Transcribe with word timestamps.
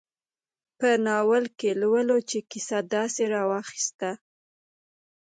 په 0.79 0.89
ناول 1.05 1.45
کې 1.59 1.69
لولو 1.81 2.17
چې 2.29 2.37
کیسه 2.49 2.77
داسې 2.93 3.23
راواخیسته. 3.33 4.09